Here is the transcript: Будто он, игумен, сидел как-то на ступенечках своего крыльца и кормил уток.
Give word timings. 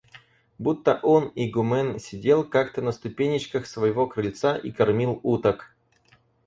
Будто 0.57 0.99
он, 1.03 1.31
игумен, 1.35 1.99
сидел 1.99 2.43
как-то 2.43 2.81
на 2.81 2.91
ступенечках 2.91 3.67
своего 3.67 4.07
крыльца 4.07 4.57
и 4.57 4.71
кормил 4.71 5.19
уток. 5.21 5.75